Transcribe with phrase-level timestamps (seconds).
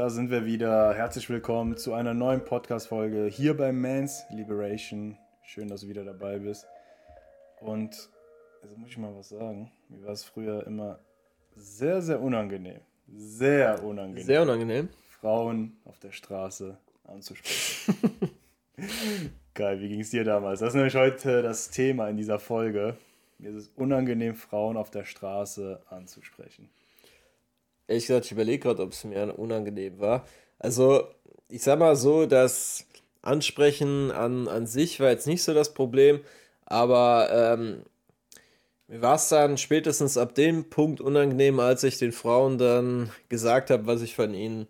[0.00, 0.94] Da sind wir wieder.
[0.94, 5.18] Herzlich willkommen zu einer neuen Podcast-Folge hier bei Man's Liberation.
[5.42, 6.66] Schön, dass du wieder dabei bist.
[7.60, 8.08] Und
[8.62, 9.70] also muss ich mal was sagen.
[9.88, 11.00] Mir war es früher immer
[11.54, 12.80] sehr, sehr unangenehm.
[13.08, 14.24] Sehr unangenehm.
[14.24, 14.88] Sehr unangenehm.
[15.20, 17.94] Frauen auf der Straße anzusprechen.
[19.54, 20.60] Geil, wie ging es dir damals?
[20.60, 22.96] Das ist nämlich heute das Thema in dieser Folge.
[23.40, 26.68] Mir ist es unangenehm, Frauen auf der Straße anzusprechen.
[27.88, 30.26] Ehrlich gesagt, ich überlege gerade, ob es mir unangenehm war.
[30.58, 31.08] Also,
[31.48, 32.86] ich sag mal so, das
[33.22, 36.20] Ansprechen an, an sich war jetzt nicht so das Problem,
[36.66, 37.82] aber ähm,
[38.88, 43.70] mir war es dann spätestens ab dem Punkt unangenehm, als ich den Frauen dann gesagt
[43.70, 44.68] habe, was ich von ihnen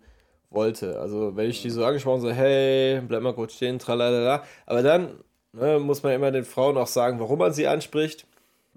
[0.49, 0.99] wollte.
[0.99, 4.43] Also wenn ich die so angesprochen so, hey, bleib mal kurz stehen, tralalala.
[4.65, 5.19] Aber dann
[5.51, 8.27] ne, muss man immer den Frauen auch sagen, warum man sie anspricht.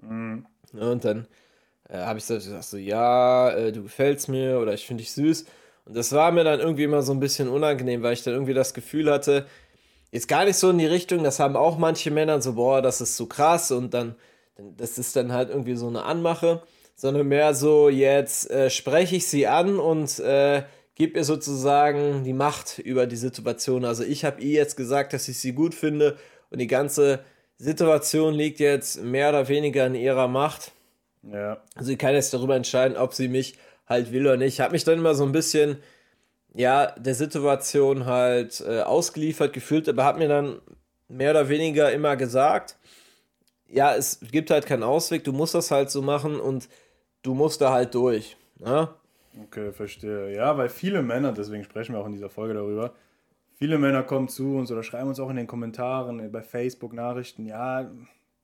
[0.01, 0.45] Mhm.
[0.73, 1.27] Und dann
[1.89, 5.45] äh, habe ich gesagt, so, ja, äh, du gefällst mir oder ich finde dich süß.
[5.85, 8.53] Und das war mir dann irgendwie immer so ein bisschen unangenehm, weil ich dann irgendwie
[8.53, 9.45] das Gefühl hatte,
[10.11, 13.01] jetzt gar nicht so in die Richtung, das haben auch manche Männer so, boah, das
[13.01, 14.15] ist so krass und dann
[14.57, 16.63] das ist dann halt irgendwie so eine Anmache,
[16.95, 20.63] sondern mehr so, jetzt äh, spreche ich sie an und äh,
[20.95, 23.83] gebe ihr sozusagen die Macht über die Situation.
[23.83, 26.17] Also ich habe ihr jetzt gesagt, dass ich sie gut finde
[26.51, 27.19] und die ganze
[27.57, 30.71] Situation liegt jetzt mehr oder weniger in ihrer Macht.
[31.23, 31.57] Ja.
[31.75, 34.55] Also sie kann jetzt darüber entscheiden, ob sie mich halt will oder nicht.
[34.55, 35.77] Ich habe mich dann immer so ein bisschen,
[36.53, 40.59] ja, der Situation halt äh, ausgeliefert gefühlt, aber habe mir dann
[41.07, 42.77] mehr oder weniger immer gesagt,
[43.67, 46.69] ja, es gibt halt keinen Ausweg, du musst das halt so machen und
[47.23, 48.37] du musst da halt durch.
[48.59, 48.89] Ne?
[49.43, 50.33] Okay, verstehe.
[50.35, 52.93] Ja, weil viele Männer, deswegen sprechen wir auch in dieser Folge darüber,
[53.55, 56.93] viele Männer kommen zu uns oder schreiben uns auch in den Kommentaren, äh, bei Facebook
[56.93, 57.91] Nachrichten, ja,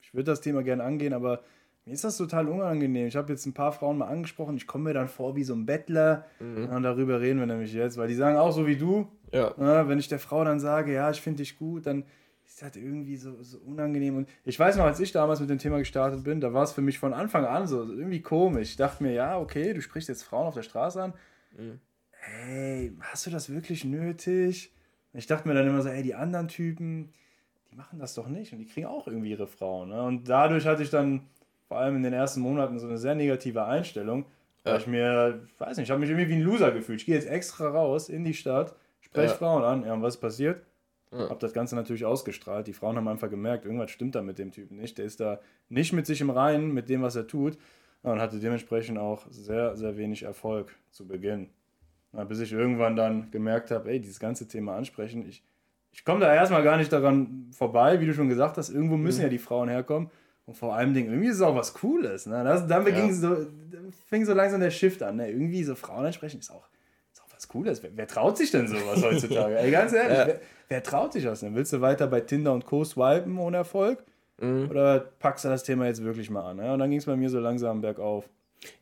[0.01, 1.43] ich würde das Thema gerne angehen, aber
[1.85, 3.07] mir ist das total unangenehm.
[3.07, 5.53] Ich habe jetzt ein paar Frauen mal angesprochen, ich komme mir dann vor wie so
[5.53, 6.25] ein Bettler.
[6.39, 6.69] Mhm.
[6.69, 9.07] Und darüber reden wir nämlich jetzt, weil die sagen auch so wie du.
[9.31, 9.53] Ja.
[9.57, 12.03] Ne, wenn ich der Frau dann sage, ja, ich finde dich gut, dann
[12.45, 14.17] ist halt irgendwie so, so unangenehm.
[14.17, 16.71] Und ich weiß noch, als ich damals mit dem Thema gestartet bin, da war es
[16.71, 18.69] für mich von Anfang an so, irgendwie komisch.
[18.69, 21.13] Ich dachte mir, ja, okay, du sprichst jetzt Frauen auf der Straße an.
[21.57, 21.79] Mhm.
[22.11, 24.71] Hey, hast du das wirklich nötig?
[25.13, 27.11] Ich dachte mir dann immer so, ey, die anderen Typen,
[27.71, 29.89] die machen das doch nicht und die kriegen auch irgendwie ihre Frauen.
[29.89, 30.03] Ne?
[30.03, 31.27] Und dadurch hatte ich dann
[31.67, 34.25] vor allem in den ersten Monaten so eine sehr negative Einstellung,
[34.63, 36.99] weil ich mir, weiß nicht, ich habe mich irgendwie wie ein Loser gefühlt.
[36.99, 39.37] Ich gehe jetzt extra raus in die Stadt, spreche ja.
[39.37, 39.85] Frauen an.
[39.85, 40.61] Ja, und was ist passiert?
[41.11, 41.29] Ja.
[41.29, 42.67] Hab das Ganze natürlich ausgestrahlt.
[42.67, 44.97] Die Frauen haben einfach gemerkt, irgendwas stimmt da mit dem Typen nicht.
[44.97, 45.39] Der ist da
[45.69, 47.57] nicht mit sich im Reinen, mit dem, was er tut.
[48.03, 51.49] Und hatte dementsprechend auch sehr, sehr wenig Erfolg zu Beginn.
[52.13, 55.43] Na, bis ich irgendwann dann gemerkt habe, ey, dieses ganze Thema ansprechen, ich,
[55.91, 59.19] ich komme da erstmal gar nicht daran vorbei, wie du schon gesagt hast, irgendwo müssen
[59.19, 59.23] mhm.
[59.23, 60.09] ja die Frauen herkommen.
[60.45, 62.25] Und vor allem Dingen, irgendwie ist es auch was Cooles.
[62.25, 62.43] Ne?
[62.43, 63.13] Das, dann ja.
[63.13, 63.47] so,
[64.07, 65.17] fing so langsam der Shift an.
[65.17, 65.29] Ne?
[65.29, 66.67] Irgendwie so Frauen ansprechen ist auch,
[67.13, 67.81] ist auch was Cooles.
[67.83, 69.57] Wer, wer traut sich denn sowas heutzutage?
[69.57, 70.27] Ey, ganz ehrlich, ja.
[70.27, 71.55] wer, wer traut sich das denn?
[71.55, 72.83] Willst du weiter bei Tinder und Co.
[72.83, 74.03] swipen ohne Erfolg?
[74.41, 74.69] Mhm.
[74.69, 76.57] Oder packst du das Thema jetzt wirklich mal an?
[76.57, 76.73] Ja?
[76.73, 78.27] Und dann ging es bei mir so langsam bergauf.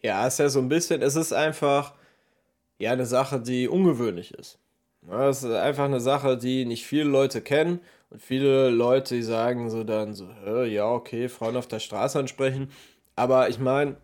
[0.01, 1.93] Ja, es ist ja so ein bisschen, es ist einfach
[2.79, 4.57] ja eine Sache, die ungewöhnlich ist.
[5.07, 7.79] Es ist einfach eine Sache, die nicht viele Leute kennen
[8.09, 10.27] und viele Leute, die sagen so dann so,
[10.63, 12.71] ja, okay, Frauen auf der Straße ansprechen.
[13.15, 13.97] Aber ich meine,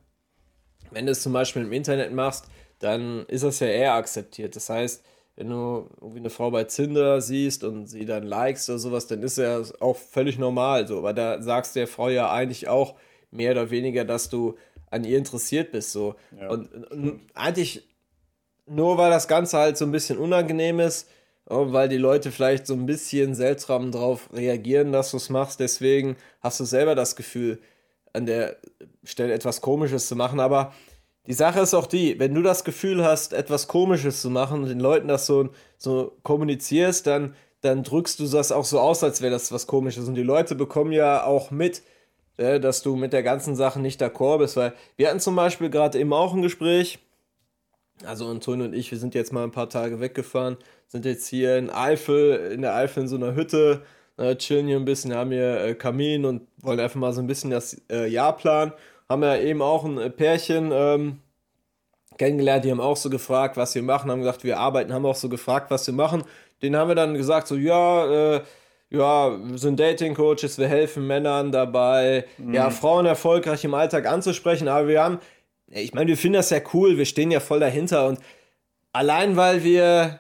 [0.91, 2.45] wenn du es zum Beispiel im Internet machst,
[2.79, 4.55] dann ist das ja eher akzeptiert.
[4.55, 5.03] Das heißt,
[5.35, 9.21] wenn du irgendwie eine Frau bei Zinder siehst und sie dann likest oder sowas, dann
[9.21, 10.99] ist ja auch völlig normal so.
[10.99, 12.95] Aber da sagst du der Frau ja eigentlich auch
[13.31, 14.55] mehr oder weniger, dass du
[14.91, 15.91] an ihr interessiert bist.
[15.91, 16.15] So.
[16.39, 17.83] Ja, und, und eigentlich
[18.65, 21.07] nur weil das Ganze halt so ein bisschen unangenehm ist,
[21.45, 25.59] weil die Leute vielleicht so ein bisschen seltsam drauf reagieren, dass du es machst.
[25.59, 27.59] Deswegen hast du selber das Gefühl,
[28.13, 28.57] an der
[29.03, 30.39] Stelle etwas Komisches zu machen.
[30.39, 30.73] Aber
[31.27, 34.69] die Sache ist auch die, wenn du das Gefühl hast, etwas Komisches zu machen und
[34.69, 39.21] den Leuten das so, so kommunizierst, dann, dann drückst du das auch so aus, als
[39.21, 40.07] wäre das was Komisches.
[40.07, 41.83] Und die Leute bekommen ja auch mit,
[42.37, 45.69] äh, dass du mit der ganzen Sache nicht d'accord bist, weil wir hatten zum Beispiel
[45.69, 46.99] gerade eben auch ein Gespräch.
[48.03, 50.57] Also Antonio und ich, wir sind jetzt mal ein paar Tage weggefahren,
[50.87, 53.83] sind jetzt hier in Eifel, in der Eifel in so einer Hütte,
[54.17, 57.27] äh, chillen hier ein bisschen, haben hier äh, Kamin und wollen einfach mal so ein
[57.27, 58.73] bisschen das äh, Jahr planen
[59.09, 61.19] haben ja eben auch ein Pärchen ähm,
[62.17, 65.15] kennengelernt, die haben auch so gefragt, was wir machen, haben gesagt, wir arbeiten, haben auch
[65.15, 66.23] so gefragt, was wir machen.
[66.61, 68.41] Den haben wir dann gesagt, so, ja, äh,
[68.89, 72.53] ja, wir sind Dating-Coaches, wir helfen Männern dabei, mhm.
[72.53, 75.19] ja, Frauen erfolgreich im Alltag anzusprechen, aber wir haben,
[75.81, 78.19] ich meine, wir finden das ja cool, wir stehen ja voll dahinter und
[78.93, 80.19] allein weil wir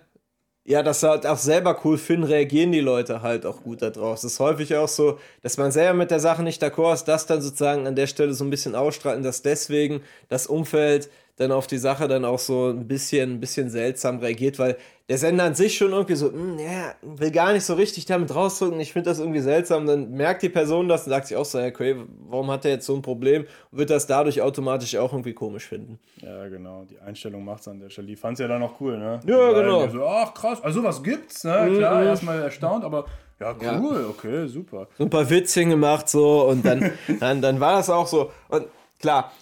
[0.67, 4.17] ja, das halt auch selber cool finden, reagieren die Leute halt auch gut darauf.
[4.17, 7.27] Es ist häufig auch so, dass man selber mit der Sache nicht d'accord ist, das
[7.27, 11.67] dann sozusagen an der Stelle so ein bisschen ausstrahlen, dass deswegen das Umfeld dann auf
[11.67, 14.77] die Sache dann auch so ein bisschen, ein bisschen seltsam reagiert, weil
[15.09, 18.33] der Sender an sich schon irgendwie so, hm, ja, will gar nicht so richtig damit
[18.33, 21.45] rausdrücken, ich finde das irgendwie seltsam, dann merkt die Person das und sagt sich auch
[21.45, 21.97] so, okay,
[22.29, 25.65] warum hat er jetzt so ein Problem und wird das dadurch automatisch auch irgendwie komisch
[25.65, 25.99] finden.
[26.21, 28.07] Ja, genau, die Einstellung macht es an der Stelle.
[28.07, 29.19] Die fand es ja dann auch cool, ne?
[29.25, 29.87] Ja, genau.
[29.89, 31.71] So, ach krass, also was gibt's, ne?
[31.77, 32.07] Klar, mhm.
[32.07, 33.05] erstmal erstaunt, aber
[33.39, 34.09] ja, cool, ja.
[34.09, 34.87] okay, super.
[34.97, 38.31] So ein paar Witzchen gemacht so und dann, dann, dann war das auch so.
[38.47, 38.65] Und
[38.99, 39.33] klar,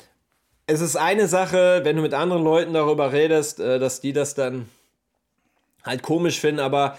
[0.65, 4.36] es ist eine Sache, wenn du mit anderen Leuten darüber redest, äh, dass die das
[4.36, 4.69] dann
[5.83, 6.98] halt komisch finden, aber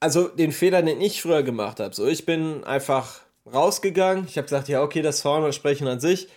[0.00, 3.20] also den Fehler, den ich früher gemacht habe, so ich bin einfach
[3.52, 6.28] rausgegangen, ich habe gesagt, ja, okay, das Frauensprechen an sich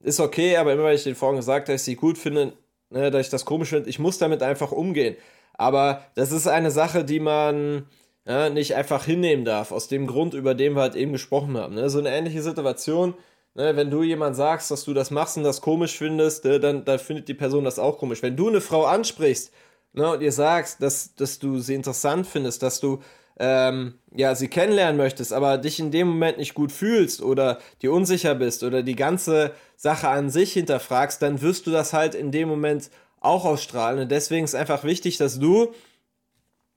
[0.00, 2.52] ist okay, aber immer wenn ich den Frauen gesagt habe, dass ich sie gut finde,
[2.90, 5.16] ne, dass ich das komisch finde, ich muss damit einfach umgehen.
[5.54, 7.86] Aber das ist eine Sache, die man
[8.26, 11.74] ja, nicht einfach hinnehmen darf, aus dem Grund, über den wir halt eben gesprochen haben.
[11.74, 11.88] Ne?
[11.88, 13.14] So eine ähnliche Situation,
[13.56, 16.84] Ne, wenn du jemand sagst, dass du das machst und das komisch findest, ne, dann,
[16.84, 18.22] dann findet die Person das auch komisch.
[18.22, 19.50] Wenn du eine Frau ansprichst
[19.94, 23.00] ne, und ihr sagst, dass, dass du sie interessant findest, dass du
[23.38, 27.92] ähm, ja, sie kennenlernen möchtest, aber dich in dem Moment nicht gut fühlst oder dir
[27.92, 32.32] unsicher bist oder die ganze Sache an sich hinterfragst, dann wirst du das halt in
[32.32, 34.00] dem Moment auch ausstrahlen.
[34.00, 35.72] Und deswegen ist einfach wichtig, dass du,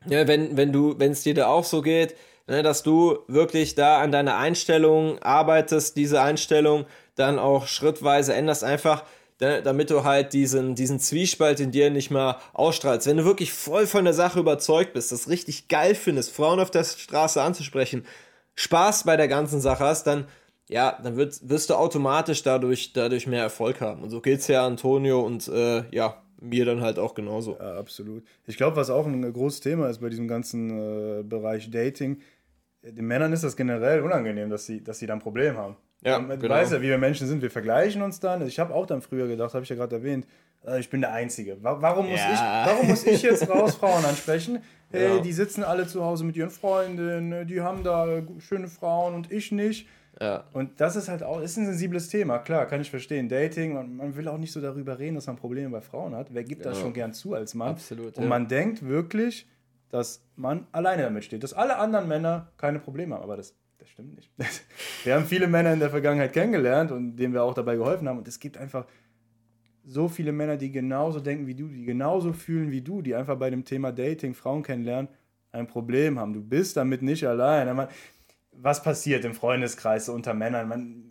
[0.07, 2.15] ja, wenn, wenn du, wenn es dir da auch so geht,
[2.49, 6.85] ne, dass du wirklich da an deiner Einstellung arbeitest, diese Einstellung
[7.15, 9.03] dann auch schrittweise änderst, einfach
[9.39, 13.07] ne, damit du halt diesen, diesen Zwiespalt in dir nicht mehr ausstrahlst.
[13.07, 16.71] Wenn du wirklich voll von der Sache überzeugt bist, das richtig geil findest, Frauen auf
[16.71, 18.05] der Straße anzusprechen,
[18.55, 20.25] Spaß bei der ganzen Sache hast, dann
[20.71, 24.03] ja, dann wird, wirst du automatisch dadurch, dadurch mehr Erfolg haben.
[24.03, 27.57] Und so geht's ja Antonio und äh, ja, mir dann halt auch genauso.
[27.59, 28.23] Ja, absolut.
[28.45, 32.21] Ich glaube, was auch ein großes Thema ist bei diesem ganzen äh, Bereich Dating,
[32.81, 35.75] den Männern ist das generell unangenehm, dass sie, dass sie da ein Problem haben.
[36.01, 36.53] Ja, du genau.
[36.53, 38.45] weißt ja, wie wir Menschen sind, wir vergleichen uns dann.
[38.47, 40.25] Ich habe auch dann früher gedacht, habe ich ja gerade erwähnt,
[40.65, 41.57] äh, ich bin der Einzige.
[41.61, 42.33] Warum muss, ja.
[42.33, 42.39] ich,
[42.71, 44.59] warum muss ich jetzt raus Frauen ansprechen?
[44.91, 45.19] Hey, ja.
[45.21, 49.51] die sitzen alle zu Hause mit ihren Freundinnen, die haben da schöne Frauen und ich
[49.51, 49.87] nicht.
[50.21, 50.45] Ja.
[50.53, 53.29] Und das ist halt auch, ist ein sensibles Thema, klar, kann ich verstehen.
[53.29, 56.33] Dating, man, man will auch nicht so darüber reden, dass man Probleme bei Frauen hat.
[56.33, 57.69] Wer gibt das schon gern zu als Mann?
[57.69, 58.17] Absolut.
[58.17, 59.47] Und man denkt wirklich,
[59.89, 63.23] dass man alleine damit steht, dass alle anderen Männer keine Probleme haben.
[63.23, 64.31] Aber das, das stimmt nicht.
[65.03, 68.19] Wir haben viele Männer in der Vergangenheit kennengelernt und denen wir auch dabei geholfen haben.
[68.19, 68.85] Und es gibt einfach
[69.85, 73.37] so viele Männer, die genauso denken wie du, die genauso fühlen wie du, die einfach
[73.37, 75.09] bei dem Thema Dating, Frauen kennenlernen,
[75.51, 76.33] ein Problem haben.
[76.33, 77.87] Du bist damit nicht allein.
[78.51, 80.67] Was passiert im Freundeskreis so unter Männern?
[80.67, 81.09] Man,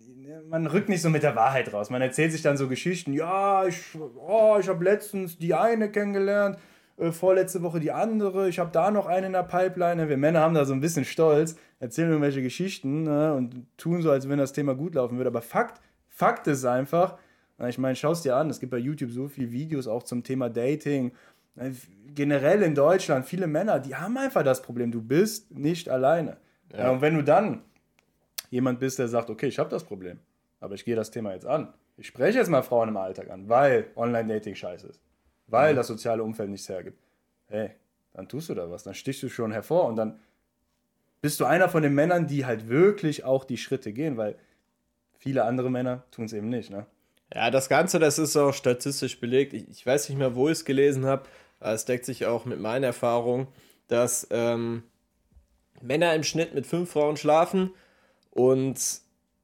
[0.49, 1.91] man rückt nicht so mit der Wahrheit raus.
[1.91, 3.13] Man erzählt sich dann so Geschichten.
[3.13, 6.59] Ja, ich, oh, ich habe letztens die eine kennengelernt
[6.99, 10.09] äh, vorletzte Woche die andere, ich habe da noch eine in der Pipeline.
[10.09, 14.11] Wir Männer haben da so ein bisschen Stolz, erzählen irgendwelche Geschichten ne, und tun so,
[14.11, 15.29] als wenn das Thema gut laufen würde.
[15.29, 17.19] Aber Fakt, Fakt ist einfach,
[17.69, 20.25] ich meine, schau es dir an, es gibt bei YouTube so viele Videos auch zum
[20.25, 21.13] Thema Dating.
[21.57, 21.71] Äh,
[22.15, 26.39] generell in Deutschland, viele Männer, die haben einfach das Problem, du bist nicht alleine.
[26.73, 26.79] Ja.
[26.79, 27.63] Ja, und wenn du dann
[28.51, 30.19] jemand bist, der sagt, okay, ich habe das Problem,
[30.61, 31.73] aber ich gehe das Thema jetzt an.
[31.97, 35.01] Ich spreche jetzt mal Frauen im Alltag an, weil Online-Dating scheiße ist
[35.49, 36.99] weil das soziale Umfeld nichts hergibt.
[37.49, 37.71] Hey,
[38.13, 40.21] dann tust du da was, dann stichst du schon hervor und dann
[41.21, 44.37] bist du einer von den Männern, die halt wirklich auch die Schritte gehen, weil
[45.19, 46.87] viele andere Männer tun es eben nicht, ne?
[47.35, 49.53] Ja, das Ganze, das ist auch statistisch belegt.
[49.53, 51.25] Ich, ich weiß nicht mehr, wo ich es gelesen habe,
[51.61, 53.49] aber es deckt sich auch mit meiner Erfahrung,
[53.89, 54.85] dass ähm,
[55.83, 57.71] Männer im Schnitt mit fünf Frauen schlafen
[58.31, 58.79] und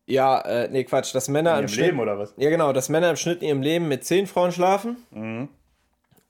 [0.06, 2.34] ja, äh, nee, Quatsch, dass Männer in im Schnitt, Leben oder was?
[2.36, 4.96] Ja, genau, dass Männer im Schnitt in ihrem Leben mit zehn Frauen schlafen.
[5.10, 5.48] Mhm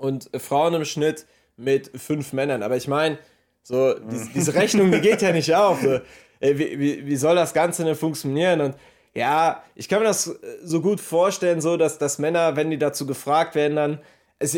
[0.05, 2.63] und Frauen im Schnitt mit fünf Männern.
[2.63, 3.19] Aber ich meine,
[3.63, 5.81] so, diese, diese, Rechnung, die geht ja nicht auf.
[5.81, 6.01] So.
[6.41, 8.61] Wie, wie, wie soll das Ganze denn funktionieren?
[8.61, 8.75] Und
[9.15, 13.07] ja, ich kann mir das so gut vorstellen, so dass, dass Männer, wenn die dazu
[13.07, 14.01] gefragt werden, dann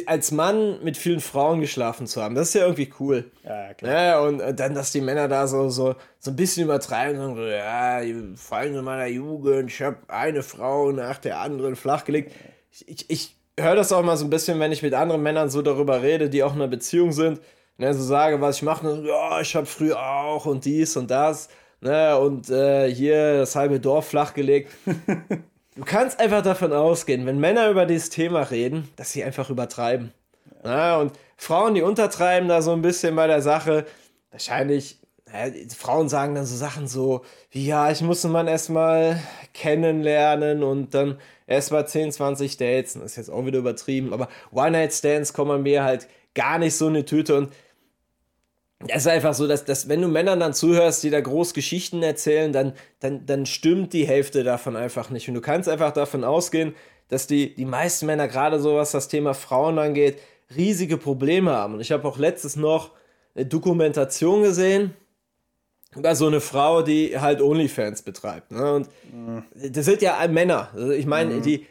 [0.06, 2.34] als Mann mit vielen Frauen geschlafen zu haben.
[2.34, 3.30] Das ist ja irgendwie cool.
[3.44, 3.92] Ja, klar.
[3.92, 7.50] Ja, und dann, dass die Männer da so, so, so ein bisschen übertreiben und sagen,
[7.50, 8.00] ja,
[8.36, 12.32] Freunde meiner Jugend, ich habe eine Frau nach der anderen flachgelegt.
[12.72, 15.50] Ich, ich, ich höre das auch mal so ein bisschen, wenn ich mit anderen Männern
[15.50, 17.40] so darüber rede, die auch in einer Beziehung sind.
[17.78, 21.10] Ne, so sage, was ich mache, ne, ja, ich habe früher auch und dies und
[21.10, 21.48] das.
[21.80, 24.72] Ne, und äh, hier das halbe Dorf flachgelegt.
[25.76, 30.12] du kannst einfach davon ausgehen, wenn Männer über dieses Thema reden, dass sie einfach übertreiben.
[30.64, 30.96] Ja.
[30.96, 33.84] Ne, und Frauen, die untertreiben da so ein bisschen bei der Sache,
[34.30, 34.98] wahrscheinlich
[35.32, 39.20] ja, Frauen sagen dann so Sachen so, wie ja, ich muss einen Mann erstmal
[39.52, 42.94] kennenlernen und dann erstmal 10, 20 Dates.
[42.94, 47.04] Das ist jetzt auch wieder übertrieben, aber One-Night-Stands kommen mir halt gar nicht so eine
[47.04, 47.52] Tüte und
[48.88, 52.02] es ist einfach so, dass, dass wenn du Männern dann zuhörst, die da groß Geschichten
[52.02, 55.28] erzählen, dann, dann, dann stimmt die Hälfte davon einfach nicht.
[55.28, 56.74] Und du kannst einfach davon ausgehen,
[57.08, 60.18] dass die, die meisten Männer, gerade so was das Thema Frauen angeht,
[60.54, 61.74] riesige Probleme haben.
[61.74, 62.92] Und ich habe auch letztes noch
[63.34, 64.94] eine Dokumentation gesehen
[65.96, 68.52] über so eine Frau, die halt OnlyFans betreibt.
[68.52, 68.74] Ne?
[68.74, 69.42] Und mhm.
[69.72, 70.70] das sind ja Männer.
[70.74, 71.42] Also ich meine, mhm.
[71.42, 71.66] die,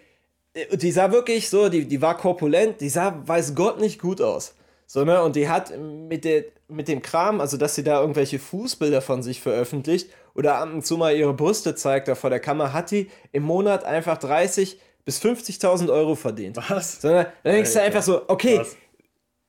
[0.72, 4.56] die sah wirklich so, die, die war korpulent, die sah, weiß Gott, nicht gut aus.
[4.88, 5.22] So, ne?
[5.24, 9.24] Und die hat mit, der, mit dem Kram, also dass sie da irgendwelche Fußbilder von
[9.24, 12.92] sich veröffentlicht oder ab und zu mal ihre Brüste zeigt da vor der Kamera, hat
[12.92, 16.58] die im Monat einfach 30 bis 50.000 Euro verdient.
[16.70, 17.02] Was?
[17.02, 18.76] Sondern dann denkst du einfach so, okay, Was?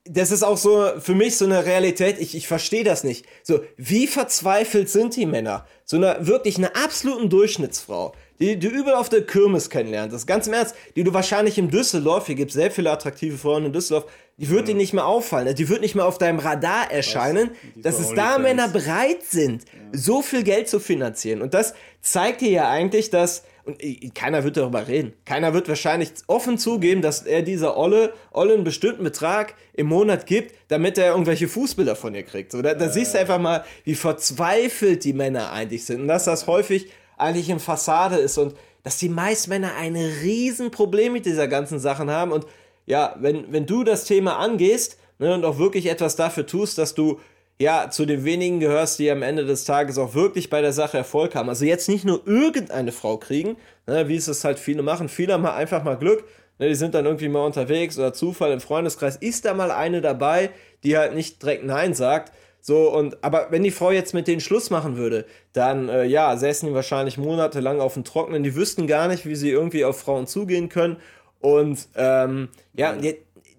[0.09, 3.27] Das ist auch so für mich so eine Realität, ich, ich verstehe das nicht.
[3.43, 5.67] So, wie verzweifelt sind die Männer?
[5.85, 10.13] So eine wirklich eine absoluten Durchschnittsfrau, die du überall auf der Kirmes kennenlernst.
[10.13, 12.91] Das ist ganz im Ernst, die du wahrscheinlich im Düsseldorf, hier gibt es sehr viele
[12.91, 14.67] attraktive Frauen in Düsseldorf, die wird mhm.
[14.67, 18.39] dir nicht mehr auffallen, die wird nicht mehr auf deinem Radar erscheinen, dass es da
[18.39, 19.99] Männer bereit sind, ja.
[19.99, 21.41] so viel Geld zu finanzieren.
[21.41, 25.13] Und das zeigt dir ja eigentlich, dass und keiner wird darüber reden.
[25.25, 30.27] Keiner wird wahrscheinlich offen zugeben, dass er dieser Olle, Olle einen bestimmten Betrag im Monat
[30.27, 32.53] gibt, damit er irgendwelche Fußbilder von ihr kriegt.
[32.53, 36.25] So, da, da siehst du einfach mal, wie verzweifelt die Männer eigentlich sind und dass
[36.25, 38.55] das häufig eigentlich in Fassade ist und
[38.85, 42.47] dass die meisten Männer ein Riesenproblem mit dieser ganzen Sachen haben und
[42.87, 46.95] ja, wenn, wenn du das Thema angehst ne, und auch wirklich etwas dafür tust, dass
[46.95, 47.19] du
[47.59, 50.99] ja, zu den wenigen gehörst, die am Ende des Tages auch wirklich bei der Sache
[50.99, 51.49] Erfolg haben.
[51.49, 55.09] Also jetzt nicht nur irgendeine Frau kriegen, ne, wie es es halt viele machen.
[55.09, 56.25] Viele haben einfach mal Glück,
[56.59, 59.17] ne, die sind dann irgendwie mal unterwegs oder Zufall im Freundeskreis.
[59.17, 60.51] Ist da mal eine dabei,
[60.85, 62.33] die halt nicht direkt Nein sagt.
[62.61, 66.37] So, und, aber wenn die Frau jetzt mit denen Schluss machen würde, dann, äh, ja,
[66.37, 68.43] säßen die wahrscheinlich monatelang auf dem Trockenen.
[68.43, 70.97] Die wüssten gar nicht, wie sie irgendwie auf Frauen zugehen können.
[71.41, 72.95] Und, ähm, ja,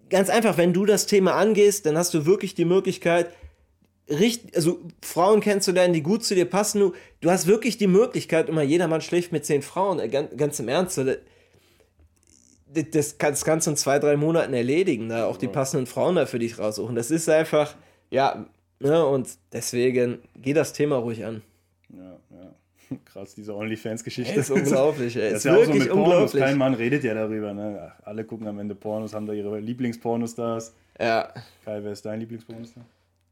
[0.10, 3.28] ganz einfach, wenn du das Thema angehst, dann hast du wirklich die Möglichkeit,
[4.10, 6.80] richtig, also Frauen kennenzulernen, die gut zu dir passen.
[6.80, 10.60] Du, du hast wirklich die Möglichkeit, immer jeder schläft mit zehn Frauen, äh, ganz, ganz
[10.60, 10.98] im Ernst.
[10.98, 11.18] Das,
[12.92, 16.26] das, das kannst du in zwei, drei Monaten erledigen, da auch die passenden Frauen da
[16.26, 16.96] für dich raussuchen.
[16.96, 17.76] Das ist einfach,
[18.10, 18.46] ja,
[18.80, 21.42] ne, und deswegen geh das Thema ruhig an.
[21.90, 22.98] Ja, ja.
[23.06, 24.40] Krass, diese OnlyFans-Geschichte.
[24.40, 25.30] Ist unglaublich, ey.
[25.32, 26.32] Das ist ja wirklich auch so mit Pornos.
[26.34, 27.94] Kein Mann redet ja darüber, ne?
[28.04, 30.74] Alle gucken am Ende Pornos, haben da ihre Lieblingspornostars.
[31.00, 31.34] Ja.
[31.64, 32.86] Kai, wer ist dein Lieblingspornostar?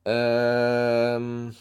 [0.05, 1.53] Ähm.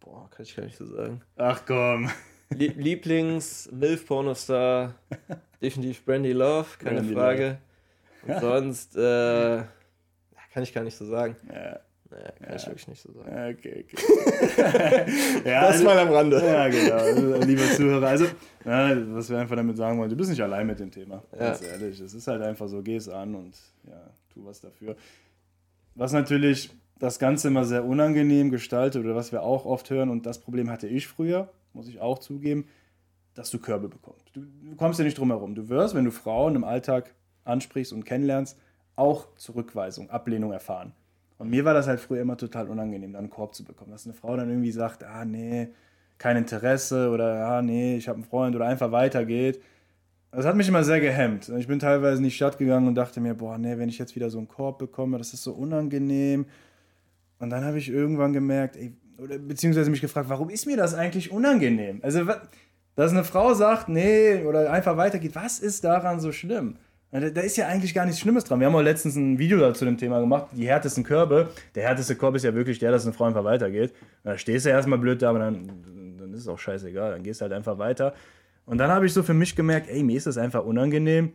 [0.00, 1.22] Boah, kann ich gar nicht so sagen.
[1.36, 2.10] Ach komm.
[2.50, 4.94] Lieblings-Milf-Pornostar,
[5.62, 7.58] definitiv Brandy Love, keine Brandy Frage.
[8.26, 8.34] Love.
[8.34, 9.62] Und sonst, äh,
[10.52, 11.36] kann ich gar nicht so sagen.
[11.52, 11.80] Ja.
[12.10, 12.56] Naja, kann ja.
[12.56, 13.28] ich wirklich nicht so sagen.
[13.28, 13.96] Okay, okay.
[15.44, 16.42] ja, das also, mal am Rande.
[16.42, 16.94] Ja, genau.
[16.94, 18.24] Also, liebe Zuhörer, also,
[18.64, 21.22] ja, was wir einfach damit sagen wollen, du bist nicht allein mit dem Thema.
[21.38, 21.66] Ganz ja.
[21.68, 22.00] ehrlich.
[22.00, 24.96] Es ist halt einfach so, geh es an und ja, tu was dafür.
[25.94, 30.26] Was natürlich das Ganze immer sehr unangenehm gestaltet oder was wir auch oft hören, und
[30.26, 32.66] das Problem hatte ich früher, muss ich auch zugeben,
[33.34, 34.24] dass du Körbe bekommst.
[34.32, 35.54] Du, du kommst ja nicht drum herum.
[35.54, 37.14] Du wirst, wenn du Frauen im Alltag
[37.44, 38.58] ansprichst und kennenlernst,
[38.96, 40.92] auch Zurückweisung, Ablehnung erfahren.
[41.38, 43.92] Und mir war das halt früher immer total unangenehm, dann einen Korb zu bekommen.
[43.92, 45.68] Dass eine Frau dann irgendwie sagt, ah nee,
[46.18, 49.62] kein Interesse oder ah nee, ich habe einen Freund oder einfach weitergeht.
[50.32, 51.48] Das hat mich immer sehr gehemmt.
[51.48, 54.16] Ich bin teilweise in die Stadt gegangen und dachte mir, boah, nee, wenn ich jetzt
[54.16, 56.46] wieder so einen Korb bekomme, das ist so unangenehm.
[57.38, 60.94] Und dann habe ich irgendwann gemerkt, ey, oder beziehungsweise mich gefragt, warum ist mir das
[60.94, 62.00] eigentlich unangenehm?
[62.02, 62.24] Also,
[62.94, 66.76] dass eine Frau sagt, nee, oder einfach weitergeht, was ist daran so schlimm?
[67.10, 68.60] Da ist ja eigentlich gar nichts Schlimmes dran.
[68.60, 71.48] Wir haben auch letztens ein Video dazu dem Thema gemacht, die härtesten Körbe.
[71.74, 73.94] Der härteste Korb ist ja wirklich der, dass eine Frau einfach weitergeht.
[74.24, 75.70] Da stehst du erstmal blöd da, aber dann,
[76.18, 77.12] dann ist es auch scheißegal.
[77.12, 78.12] Dann gehst du halt einfach weiter.
[78.66, 81.32] Und dann habe ich so für mich gemerkt, ey, mir ist das einfach unangenehm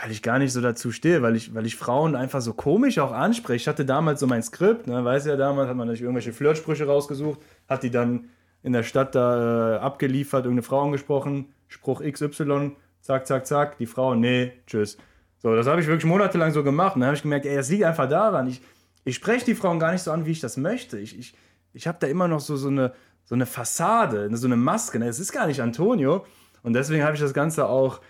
[0.00, 2.98] weil ich gar nicht so dazu stehe, weil ich, weil ich Frauen einfach so komisch
[2.98, 3.56] auch anspreche.
[3.56, 6.86] Ich hatte damals so mein Skript, ne, weiß ja damals, hat man natürlich irgendwelche Flirtsprüche
[6.86, 7.38] rausgesucht,
[7.68, 8.30] hat die dann
[8.62, 13.86] in der Stadt da äh, abgeliefert, irgendeine Frau angesprochen, Spruch XY, zack, zack, zack, die
[13.86, 14.96] Frau, nee, tschüss.
[15.38, 16.94] So, das habe ich wirklich monatelang so gemacht.
[16.94, 18.46] Und dann habe ich gemerkt, ey, das liegt einfach daran.
[18.46, 18.60] Ich,
[19.04, 20.98] ich spreche die Frauen gar nicht so an, wie ich das möchte.
[20.98, 21.34] Ich, ich,
[21.72, 22.92] ich habe da immer noch so, so, eine,
[23.24, 24.98] so eine Fassade, so eine Maske.
[24.98, 25.08] Ne?
[25.08, 26.26] Es ist gar nicht Antonio.
[26.62, 28.00] Und deswegen habe ich das Ganze auch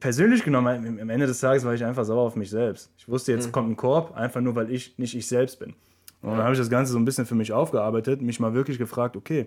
[0.00, 2.90] persönlich genommen, am Ende des Tages war ich einfach sauer auf mich selbst.
[2.96, 3.52] Ich wusste, jetzt mhm.
[3.52, 5.74] kommt ein Korb, einfach nur, weil ich nicht ich selbst bin.
[6.22, 8.78] Und dann habe ich das Ganze so ein bisschen für mich aufgearbeitet, mich mal wirklich
[8.78, 9.46] gefragt, okay,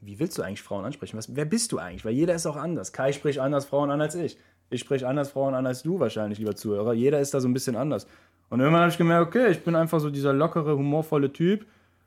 [0.00, 1.16] wie willst du eigentlich Frauen ansprechen?
[1.16, 2.04] Was, wer bist du eigentlich?
[2.04, 2.92] Weil jeder ist auch anders.
[2.92, 4.36] Kai spricht anders Frauen an als ich.
[4.68, 6.92] Ich spreche anders Frauen an als du wahrscheinlich, lieber Zuhörer.
[6.92, 8.06] Jeder ist da so ein bisschen anders.
[8.48, 11.66] Und irgendwann habe ich gemerkt, okay, ich bin einfach so dieser lockere, humorvolle Typ,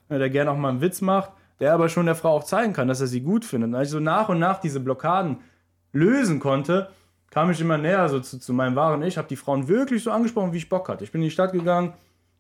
[0.10, 2.74] äh, der gerne auch mal einen Witz macht, der aber schon der Frau auch zeigen
[2.74, 3.70] kann, dass er sie gut findet.
[3.70, 5.38] Und als ich so nach und nach diese Blockaden
[5.92, 6.90] lösen konnte,
[7.30, 10.12] kam ich immer näher so zu, zu meinem wahren Ich, habe die Frauen wirklich so
[10.12, 11.04] angesprochen, wie ich Bock hatte.
[11.04, 11.94] Ich bin in die Stadt gegangen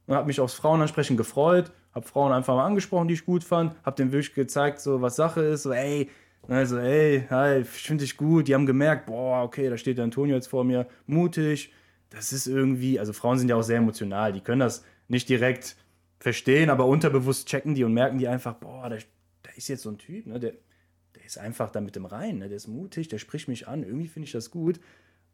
[0.07, 3.75] und habe mich aufs Frauenansprechen gefreut, habe Frauen einfach mal angesprochen, die ich gut fand,
[3.83, 6.09] habe denen wirklich gezeigt, so was Sache ist, so ey,
[6.47, 8.47] also ey, hi, ich finde dich gut.
[8.47, 11.71] Die haben gemerkt, boah, okay, da steht der Antonio jetzt vor mir, mutig.
[12.09, 15.75] Das ist irgendwie, also Frauen sind ja auch sehr emotional, die können das nicht direkt
[16.19, 18.97] verstehen, aber unterbewusst checken die und merken die einfach, boah, da,
[19.43, 20.53] da ist jetzt so ein Typ, ne, der,
[21.29, 24.07] ist einfach da mit dem Rein, ne, der ist mutig, der spricht mich an, irgendwie
[24.07, 24.79] finde ich das gut.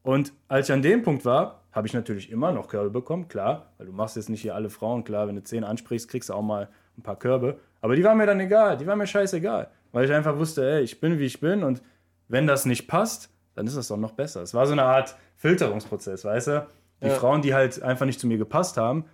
[0.04, 3.72] Und als ich an dem Punkt war, habe ich natürlich immer noch Körbe bekommen, klar,
[3.78, 6.34] weil du machst jetzt nicht hier alle Frauen, klar, wenn du zehn ansprichst, kriegst du
[6.34, 7.60] auch mal ein paar Körbe.
[7.82, 10.84] Aber die waren mir dann egal, die waren mir scheißegal, weil ich einfach wusste, ey,
[10.84, 11.82] ich bin wie ich bin und
[12.28, 14.42] wenn das nicht passt, dann ist das doch noch besser.
[14.42, 16.68] Es war so eine Art Filterungsprozess, weißt du?
[17.02, 17.14] Die ja.
[17.14, 19.06] Frauen, die halt einfach nicht zu mir gepasst haben,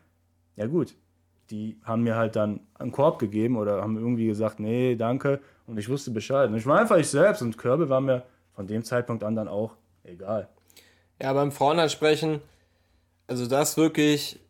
[0.55, 0.95] ja gut,
[1.51, 5.41] die haben mir halt dann einen Korb gegeben oder haben irgendwie gesagt, nee, danke.
[5.71, 6.49] Und ich wusste Bescheid.
[6.49, 8.23] Und ich war einfach ich selbst und Körbe war mir
[8.53, 10.49] von dem Zeitpunkt an dann auch egal.
[11.21, 12.41] Ja, beim Frauenansprechen,
[13.27, 14.41] also das wirklich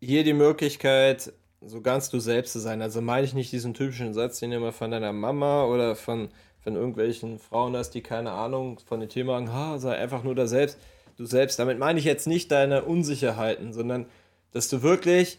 [0.00, 2.82] hier die Möglichkeit, so ganz du selbst zu sein.
[2.82, 6.28] Also meine ich nicht diesen typischen Satz, den du immer von deiner Mama oder von,
[6.58, 10.34] von irgendwelchen Frauen hast, die keine Ahnung von dem Thema haben, ha, sei einfach nur
[10.34, 10.76] da selbst,
[11.18, 11.60] du selbst.
[11.60, 14.06] Damit meine ich jetzt nicht deine Unsicherheiten, sondern
[14.50, 15.38] dass du wirklich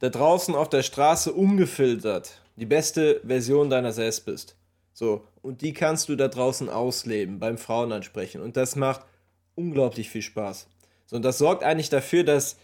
[0.00, 4.56] da draußen auf der Straße ungefiltert die beste Version deiner selbst bist.
[4.92, 8.42] So, und die kannst du da draußen ausleben, beim Frauenansprechen.
[8.42, 9.06] Und das macht
[9.54, 10.68] unglaublich viel Spaß.
[11.06, 12.56] So, und das sorgt eigentlich dafür, dass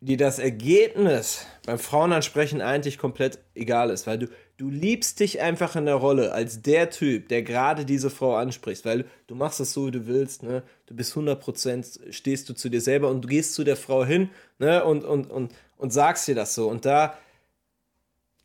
[0.00, 5.76] dir das Ergebnis beim Frauenansprechen eigentlich komplett egal ist, weil du, du liebst dich einfach
[5.76, 9.72] in der Rolle als der Typ, der gerade diese Frau anspricht, weil du machst es
[9.72, 10.62] so, wie du willst, ne?
[10.86, 14.30] du bist 100%, stehst du zu dir selber und du gehst zu der Frau hin
[14.58, 14.84] ne?
[14.84, 16.68] und, und, und, und sagst dir das so.
[16.68, 17.16] Und da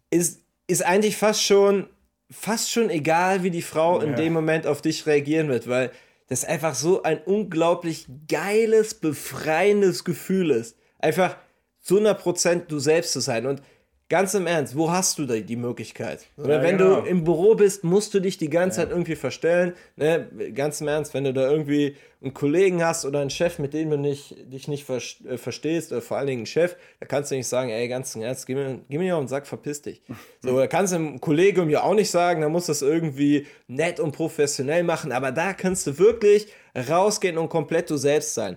[0.10, 1.88] ist, ist eigentlich fast schon,
[2.30, 4.06] fast schon egal, wie die Frau ja.
[4.06, 5.92] in dem Moment auf dich reagieren wird, weil
[6.28, 10.78] das einfach so ein unglaublich geiles, befreiendes Gefühl ist.
[11.00, 11.38] Einfach
[11.82, 13.48] zu 100% du selbst zu sein.
[13.48, 13.64] Und
[14.10, 16.26] ganz im Ernst, wo hast du da die Möglichkeit?
[16.36, 17.02] Oder ja, wenn genau.
[17.02, 18.86] du im Büro bist, musst du dich die ganze ja.
[18.86, 19.74] Zeit irgendwie verstellen.
[19.96, 20.52] Ne?
[20.54, 23.92] Ganz im Ernst, wenn du da irgendwie einen Kollegen hast oder einen Chef, mit dem
[23.92, 27.32] du nicht, dich nicht ver äh, verstehst, oder vor allen Dingen einen Chef, da kannst
[27.32, 29.82] du nicht sagen, ey, ganz im Ernst, geh mir, geh mir auf den Sack, verpiss
[29.84, 30.02] dich.
[30.42, 33.46] So, da kannst du im Kollegium ja auch nicht sagen, da musst du das irgendwie
[33.68, 38.56] nett und professionell machen, aber da kannst du wirklich rausgehen und komplett du selbst sein.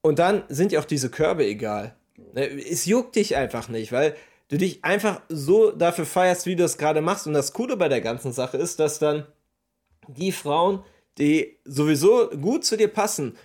[0.00, 1.94] Und dann sind ja auch diese Körbe egal.
[2.32, 4.14] Ne, es juckt dich einfach nicht, weil
[4.50, 7.26] du dich einfach so dafür feierst, wie du es gerade machst.
[7.26, 9.26] Und das Coole bei der ganzen Sache ist, dass dann
[10.08, 10.82] die Frauen,
[11.18, 13.36] die sowieso gut zu dir passen,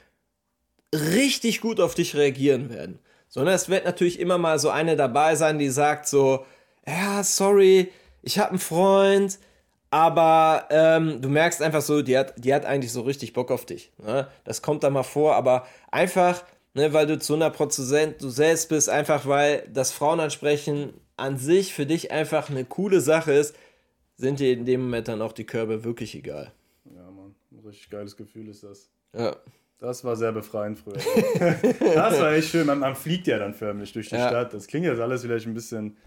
[0.94, 3.00] richtig gut auf dich reagieren werden.
[3.30, 6.46] Sondern es wird natürlich immer mal so eine dabei sein, die sagt so,
[6.88, 7.92] ja, sorry,
[8.22, 9.38] ich habe einen Freund,
[9.92, 13.66] aber ähm, du merkst einfach so, die hat, die hat eigentlich so richtig Bock auf
[13.66, 13.92] dich.
[14.04, 14.28] Ne?
[14.44, 16.44] Das kommt da mal vor, aber einfach,
[16.76, 21.86] ne, weil du zu 100% du selbst bist, einfach weil das Frauenansprechen an sich für
[21.86, 23.56] dich einfach eine coole Sache ist,
[24.18, 26.52] sind dir in dem Moment dann auch die Körbe wirklich egal.
[26.86, 28.90] Ja, Mann, ein richtig geiles Gefühl ist das.
[29.14, 29.36] Ja.
[29.80, 30.96] Das war sehr befreiend früher.
[31.80, 32.66] das war echt schön.
[32.66, 34.30] Man, man, fliegt ja dann förmlich durch die ja.
[34.30, 34.54] Stadt.
[34.54, 35.98] Das klingt jetzt alles vielleicht ein bisschen,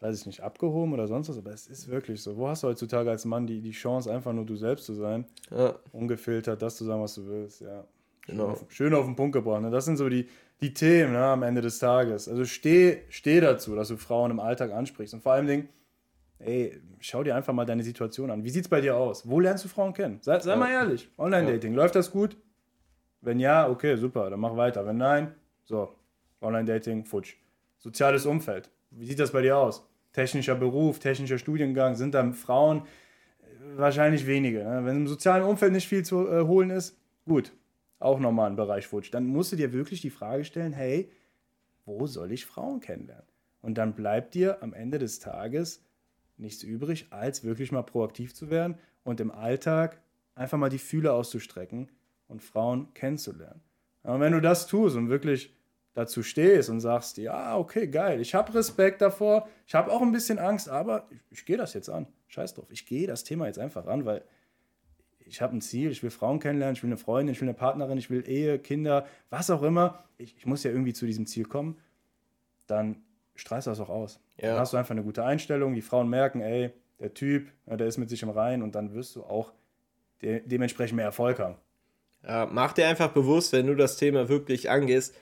[0.00, 2.36] weiß ich nicht, abgehoben oder sonst was, aber es ist wirklich so.
[2.36, 5.26] Wo hast du heutzutage als Mann die, die Chance, einfach nur du selbst zu sein?
[5.50, 5.76] Ja.
[5.92, 7.84] Ungefiltert, das zu sagen, was du willst, ja.
[8.30, 9.62] Schön, auf, schön auf den Punkt gebracht.
[9.62, 9.70] Ne?
[9.70, 10.28] Das sind so die,
[10.60, 12.28] die Themen ne, am Ende des Tages.
[12.28, 15.14] Also steh, steh dazu, dass du Frauen im Alltag ansprichst.
[15.14, 15.68] Und vor allem Dingen,
[16.38, 18.44] ey, schau dir einfach mal deine Situation an.
[18.44, 19.28] Wie sieht es bei dir aus?
[19.28, 20.18] Wo lernst du Frauen kennen?
[20.22, 20.56] Sei, sei ja.
[20.56, 21.08] mal ehrlich.
[21.18, 21.76] Online-Dating, ja.
[21.76, 22.36] läuft das gut?
[23.20, 24.86] Wenn ja, okay, super, dann mach weiter.
[24.86, 25.94] Wenn nein, so,
[26.40, 27.36] Online-Dating, futsch.
[27.78, 29.86] Soziales Umfeld, wie sieht das bei dir aus?
[30.12, 32.82] Technischer Beruf, technischer Studiengang, sind da Frauen
[33.76, 34.64] wahrscheinlich wenige.
[34.64, 34.84] Ne?
[34.84, 37.52] Wenn im sozialen Umfeld nicht viel zu äh, holen ist, gut,
[38.00, 39.14] auch nochmal ein Bereich futsch.
[39.14, 41.12] Dann musst du dir wirklich die Frage stellen, hey,
[41.84, 43.26] wo soll ich Frauen kennenlernen?
[43.62, 45.84] Und dann bleibt dir am Ende des Tages
[46.38, 50.00] nichts übrig, als wirklich mal proaktiv zu werden und im Alltag
[50.34, 51.90] einfach mal die Fühle auszustrecken
[52.26, 53.60] und Frauen kennenzulernen.
[54.02, 55.54] Und wenn du das tust und wirklich
[55.92, 60.12] dazu stehst und sagst, ja, okay, geil, ich habe Respekt davor, ich habe auch ein
[60.12, 62.06] bisschen Angst, aber ich, ich gehe das jetzt an.
[62.28, 64.24] Scheiß drauf, ich gehe das Thema jetzt einfach an, weil
[65.30, 67.56] ich habe ein Ziel, ich will Frauen kennenlernen, ich will eine Freundin, ich will eine
[67.56, 70.04] Partnerin, ich will Ehe, Kinder, was auch immer.
[70.18, 71.78] Ich, ich muss ja irgendwie zu diesem Ziel kommen.
[72.66, 72.96] Dann
[73.36, 74.20] strahlst du das auch aus.
[74.38, 74.50] Ja.
[74.50, 75.74] Dann hast du einfach eine gute Einstellung.
[75.74, 79.14] Die Frauen merken, ey, der Typ, der ist mit sich im Reinen und dann wirst
[79.14, 79.52] du auch
[80.20, 81.56] de dementsprechend mehr Erfolg haben.
[82.26, 85.14] Ja, mach dir einfach bewusst, wenn du das Thema wirklich angehst,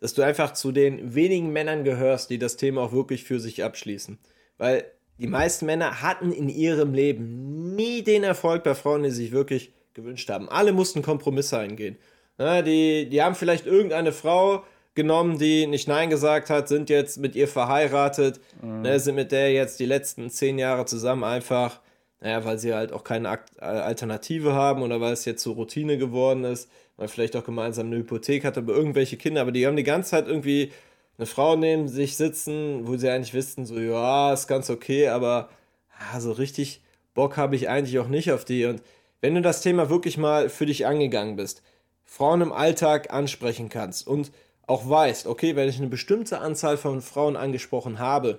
[0.00, 3.62] dass du einfach zu den wenigen Männern gehörst, die das Thema auch wirklich für sich
[3.62, 4.18] abschließen.
[4.56, 4.84] Weil
[5.20, 9.72] die meisten Männer hatten in ihrem Leben nie den Erfolg bei Frauen, die sich wirklich
[9.92, 10.48] gewünscht haben.
[10.48, 11.96] Alle mussten Kompromisse eingehen.
[12.38, 17.18] Ja, die, die haben vielleicht irgendeine Frau genommen, die nicht Nein gesagt hat, sind jetzt
[17.18, 18.80] mit ihr verheiratet, mhm.
[18.80, 21.80] ne, sind mit der jetzt die letzten zehn Jahre zusammen einfach,
[22.20, 25.98] naja, weil sie halt auch keine äh, Alternative haben oder weil es jetzt so Routine
[25.98, 29.76] geworden ist, weil vielleicht auch gemeinsam eine Hypothek hat, aber irgendwelche Kinder, aber die haben
[29.76, 30.72] die ganze Zeit irgendwie
[31.20, 35.50] eine Frau neben sich sitzen, wo sie eigentlich wissen, so, ja, ist ganz okay, aber
[35.98, 36.80] ah, so richtig
[37.12, 38.64] Bock habe ich eigentlich auch nicht auf die.
[38.64, 38.82] Und
[39.20, 41.62] wenn du das Thema wirklich mal für dich angegangen bist,
[42.04, 44.32] Frauen im Alltag ansprechen kannst und
[44.66, 48.38] auch weißt, okay, wenn ich eine bestimmte Anzahl von Frauen angesprochen habe,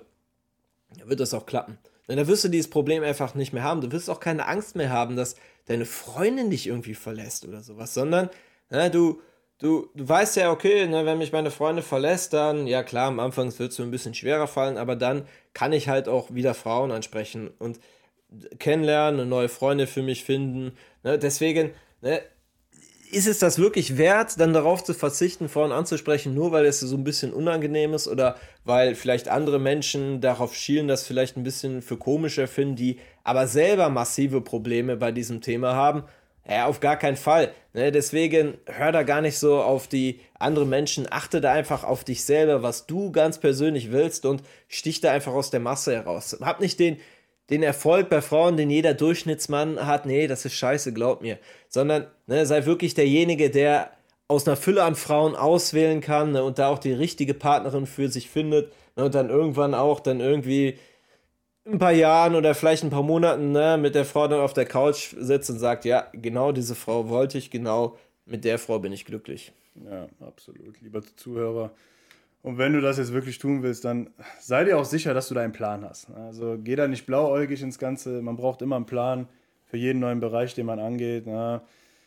[0.98, 1.78] dann wird das auch klappen.
[2.08, 3.80] Denn da wirst du dieses Problem einfach nicht mehr haben.
[3.80, 7.94] Du wirst auch keine Angst mehr haben, dass deine Freundin dich irgendwie verlässt oder sowas,
[7.94, 8.28] sondern
[8.70, 9.20] na, du,
[9.62, 13.20] du, du weißt ja, okay, ne, wenn mich meine Freundin verlässt, dann, ja klar, am
[13.20, 16.54] Anfang wird es so ein bisschen schwerer fallen, aber dann kann ich halt auch wieder
[16.54, 17.78] Frauen ansprechen und
[18.58, 20.76] kennenlernen, neue Freundin für mich finden.
[21.04, 21.70] Ne, deswegen,
[22.00, 22.20] ne,
[23.12, 26.96] ist es das wirklich wert, dann darauf zu verzichten, Frauen anzusprechen, nur weil es so
[26.96, 31.82] ein bisschen unangenehm ist oder weil vielleicht andere Menschen darauf schielen, das vielleicht ein bisschen
[31.82, 36.04] für komischer finden, die aber selber massive Probleme bei diesem Thema haben?
[36.48, 37.52] Ja, auf gar keinen Fall.
[37.72, 37.92] Ne?
[37.92, 42.24] Deswegen hör da gar nicht so auf die anderen Menschen, achte da einfach auf dich
[42.24, 46.36] selber, was du ganz persönlich willst und stich da einfach aus der Masse heraus.
[46.40, 46.98] Hab nicht den
[47.50, 51.38] den Erfolg bei Frauen, den jeder Durchschnittsmann hat, nee, das ist scheiße, glaub mir.
[51.68, 53.90] Sondern ne, sei wirklich derjenige, der
[54.26, 58.08] aus einer Fülle an Frauen auswählen kann ne, und da auch die richtige Partnerin für
[58.08, 60.78] sich findet ne, und dann irgendwann auch dann irgendwie
[61.64, 64.66] ein paar Jahren oder vielleicht ein paar Monaten ne, mit der Frau dann auf der
[64.66, 67.96] Couch sitzt und sagt, ja, genau diese Frau wollte ich, genau
[68.26, 69.52] mit der Frau bin ich glücklich.
[69.74, 70.80] Ja, absolut.
[70.80, 71.72] Lieber Zuhörer,
[72.42, 75.34] und wenn du das jetzt wirklich tun willst, dann sei dir auch sicher, dass du
[75.34, 76.10] da einen Plan hast.
[76.10, 78.20] Also geh da nicht blauäugig ins Ganze.
[78.20, 79.28] Man braucht immer einen Plan
[79.64, 81.24] für jeden neuen Bereich, den man angeht.
[81.26, 81.62] Na,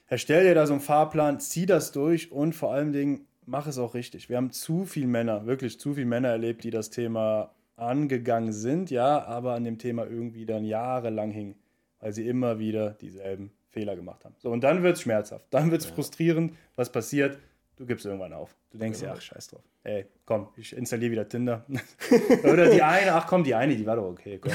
[0.08, 3.78] erstell dir da so einen Fahrplan, zieh das durch und vor allen Dingen mach es
[3.78, 4.28] auch richtig.
[4.28, 8.90] Wir haben zu viele Männer, wirklich zu viele Männer erlebt, die das Thema angegangen sind,
[8.90, 11.56] ja, aber an dem Thema irgendwie dann jahrelang hingen,
[12.00, 14.36] weil sie immer wieder dieselben Fehler gemacht haben.
[14.40, 15.96] So, und dann wird es schmerzhaft, dann wird es ja.
[15.96, 17.38] frustrierend, was passiert
[17.78, 18.56] du gibst irgendwann auf.
[18.72, 19.64] Du denkst ja, ach, scheiß drauf.
[19.84, 21.66] Ey, komm, ich installiere wieder Tinder.
[22.44, 24.40] Oder die eine, ach komm, die eine, die war doch okay.
[24.40, 24.52] Komm,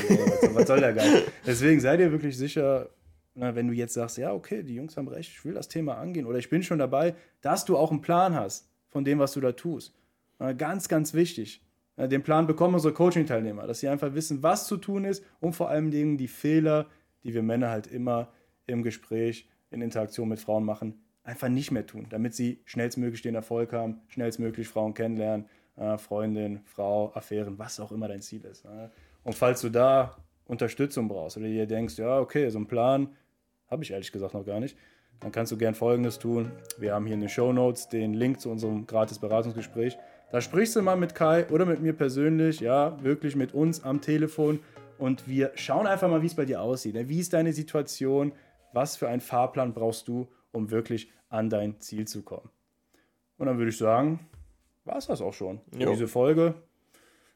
[0.55, 1.25] was, soll der Geil?
[1.47, 2.89] Deswegen sei dir wirklich sicher,
[3.35, 5.97] na, wenn du jetzt sagst, ja, okay, die Jungs haben recht, ich will das Thema
[5.97, 9.33] angehen oder ich bin schon dabei, dass du auch einen Plan hast von dem, was
[9.33, 9.95] du da tust.
[10.39, 11.63] Na, ganz, ganz wichtig.
[12.01, 15.53] Na, den Plan bekommen unsere Coaching-Teilnehmer, dass sie einfach wissen, was zu tun ist und
[15.53, 16.87] vor allem die Fehler,
[17.25, 18.33] die wir Männer halt immer
[18.67, 23.35] im Gespräch, in Interaktion mit Frauen machen, einfach nicht mehr tun, damit sie schnellstmöglich den
[23.35, 25.45] Erfolg haben, schnellstmöglich Frauen kennenlernen,
[25.77, 28.65] äh, Freundin, Frau, Affären, was auch immer dein Ziel ist.
[28.65, 28.89] Äh.
[29.23, 33.15] Und falls du da Unterstützung brauchst oder dir denkst, ja, okay, so einen Plan
[33.69, 34.75] habe ich ehrlich gesagt noch gar nicht,
[35.21, 36.51] dann kannst du gern Folgendes tun.
[36.79, 39.99] Wir haben hier in den Show Notes den Link zu unserem gratis Beratungsgespräch.
[40.33, 44.01] Da sprichst du mal mit Kai oder mit mir persönlich, ja, wirklich mit uns am
[44.01, 44.61] Telefon
[44.99, 46.95] und wir schauen einfach mal, wie es bei dir aussieht.
[46.95, 47.09] Ne?
[47.09, 48.33] Wie ist deine Situation?
[48.73, 52.51] Was für einen Fahrplan brauchst du, um wirklich an dein Ziel zu kommen.
[53.39, 54.21] Und dann würde ich sagen,
[54.85, 55.61] war es das auch schon.
[55.77, 55.91] Jo.
[55.91, 56.55] Diese Folge.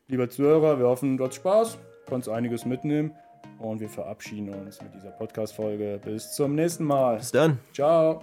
[0.06, 3.12] Lieber Zuhörer, wir hoffen, du hast Spaß, konntest einiges mitnehmen
[3.58, 5.98] und wir verabschieden uns mit dieser Podcast-Folge.
[6.04, 7.16] Bis zum nächsten Mal.
[7.16, 7.58] Bis dann.
[7.72, 8.22] Ciao.